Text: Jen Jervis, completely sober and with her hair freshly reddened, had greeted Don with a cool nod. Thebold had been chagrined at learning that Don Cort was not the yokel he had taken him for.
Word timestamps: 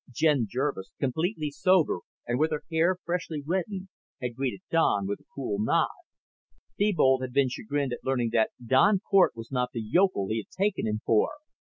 Jen 0.11 0.47
Jervis, 0.49 0.93
completely 0.99 1.51
sober 1.51 1.99
and 2.25 2.39
with 2.39 2.49
her 2.49 2.63
hair 2.71 2.97
freshly 3.05 3.43
reddened, 3.45 3.89
had 4.19 4.33
greeted 4.33 4.61
Don 4.71 5.05
with 5.05 5.19
a 5.19 5.25
cool 5.35 5.59
nod. 5.59 5.89
Thebold 6.79 7.21
had 7.21 7.33
been 7.33 7.49
chagrined 7.49 7.93
at 7.93 8.03
learning 8.03 8.31
that 8.33 8.49
Don 8.65 8.99
Cort 8.99 9.35
was 9.35 9.51
not 9.51 9.69
the 9.73 9.79
yokel 9.83 10.29
he 10.29 10.37
had 10.37 10.49
taken 10.49 10.87
him 10.87 11.01
for. 11.05 11.33